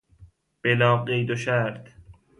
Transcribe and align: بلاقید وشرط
بلاقید 0.63 1.31
وشرط 1.31 1.89